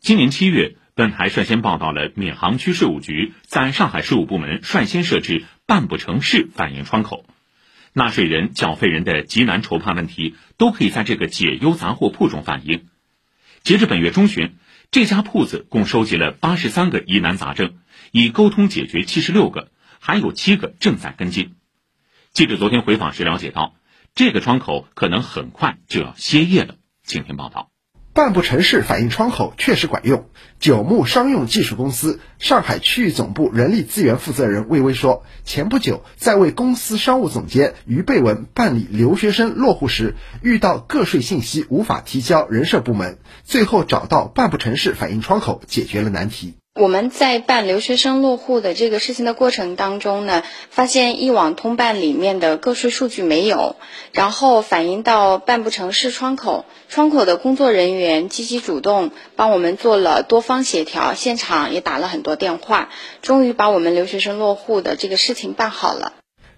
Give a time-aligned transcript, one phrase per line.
[0.00, 7.26] 今年七月，本台率先报道了闵行区税务局在上海税务部门率先设置办不成事反映窗口，
[7.92, 12.86] 纳税人、缴费人的急难筹判问题都可以在这个解忧杂货铺中反映。
[13.62, 14.54] 截至本月中旬，
[14.90, 17.74] 这家铺子共收集了八十三个疑难杂症，
[18.10, 19.70] 已沟通解决七十六个，
[20.00, 21.56] 还有七个正在跟进。
[22.32, 23.74] 记者昨天回访时了解到，
[24.14, 26.76] 这个窗口可能很快就要歇业了。
[27.02, 27.70] 请听报道。
[28.12, 30.28] 半步城市反映窗口确实管用。
[30.58, 46.59] 九牧商用技术公司上海区域总部人力资源负责人魏巍说，前不久在为公司商务总监于贝文办理留学生落户时，遇到个税信息无法提交人社部门，最后找到半步城市反映窗口，解决了难题。
[46.76, 53.74] 我们在办留学生落户的这个事情的过程当中呢，发现一网通办里面的个税数据没有，
[54.12, 62.88] 然后反映到办不成事窗口，窗口的工作人员积极主动帮我们做了多方协调，现场也打了很多电话，
[63.20, 66.12] 终于把我们留学生落户的这个事情办好了。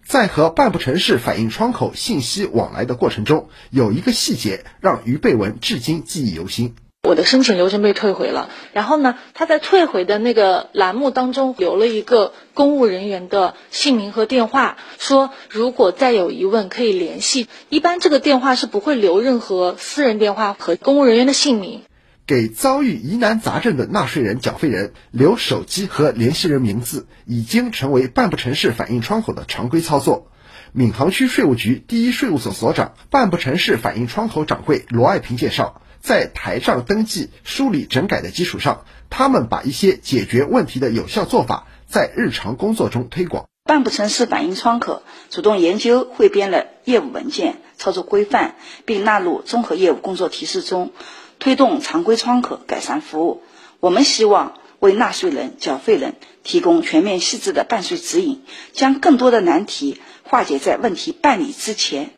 [0.06, 6.75] 在和办不成事反映窗口信息往来的过程中，有一个细节让于贝文至今记忆犹新。
[7.05, 17.48] 我的申请流程被退回了，然后呢，他在退回的那个栏目当中留了一个公务人员的姓名和电话，说如果再有疑问可以联系。
[17.69, 21.83] 一般这个电话是不会留任何私人电话和公务人员的姓名。
[22.25, 30.28] 给遭遇疑难杂症的纳税人、缴费人留手机和联系人名字，已经成为办不成事反映窗口的常规操作。
[30.75, 35.83] 闵行区税务局第一税务所所长、办不成事反映窗口掌柜罗爱平介绍。
[36.01, 43.45] 在台账登记梳理整改的基础上，他们把一些解决问题的有效做法在日常工作中推广。
[43.65, 48.56] 办不成事反映窗口主动研究汇编了业务文件、操作规范，
[48.87, 50.91] 并纳入综合业务工作提示中，
[51.39, 53.43] 推动常规窗口改善服务。
[53.78, 62.10] 我们希望为纳税人、缴费人提供全面细致的办税指引，将更多的难题化解在问题办理之前。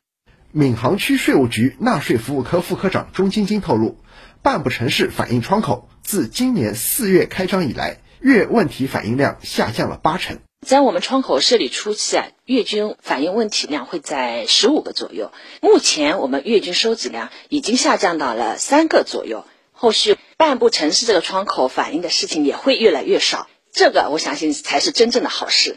[0.50, 3.98] 闵行区税务局纳税服务科副科长钟晶晶透露，
[4.40, 10.38] 办不成事反映窗口自今年四月开张以来，月问题反映量下降了八成。
[10.66, 15.32] 在我们窗口设立初期啊，月均反映问题量会在十五个左右。
[15.60, 19.44] 目前我们月均收集量已经下降到了三个左右。
[19.84, 23.48] 后续办不成事这个窗口反映的事情也会越来越少。
[23.70, 25.76] 这个我相信才是真正的好事。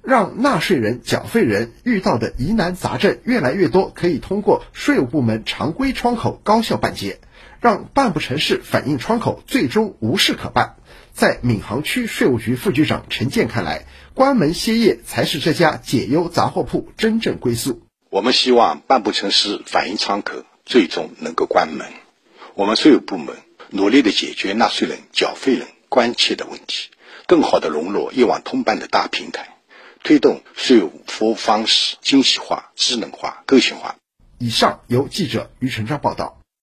[0.00, 7.18] 让纳税人、缴费人遇到的疑难杂症越来越多，可以通过税务部门常规窗口高效办结，
[7.60, 10.76] 让办不成事反映窗口最终无事可办。
[11.12, 17.82] 在闵行区税务局副局长陈建看来，关门歇业才是这家解忧杂货铺真正归宿。
[18.08, 21.88] 我们希望办不成事反映窗口最终能够关门。
[22.54, 23.36] 我们税务部门
[23.70, 26.90] 努力的解决纳税人、缴费人关切的问题，
[27.26, 29.56] 更好的融入一网通办的大平台。
[30.04, 33.96] 推动税务服务方式精细化、智能化、个性化。
[34.38, 36.37] 以上由记者于成章报道。